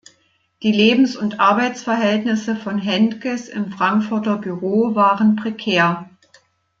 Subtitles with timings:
[0.63, 6.09] Die Lebens- und Arbeitsverhältnisse von Hentges im Frankfurter Büro waren prekär.